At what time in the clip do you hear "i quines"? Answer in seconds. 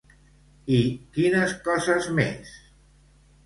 0.77-1.55